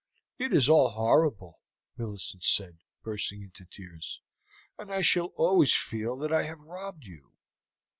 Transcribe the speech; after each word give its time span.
"It 0.39 0.51
is 0.51 0.67
all 0.67 0.89
horrible," 0.89 1.59
Millicent 1.95 2.43
said, 2.43 2.79
bursting 3.03 3.43
into 3.43 3.65
tears, 3.65 4.23
"and 4.75 4.91
I 4.91 5.01
shall 5.01 5.27
always 5.35 5.75
feel 5.75 6.17
that 6.17 6.33
I 6.33 6.41
have 6.41 6.59
robbed 6.59 7.05
you." 7.05 7.33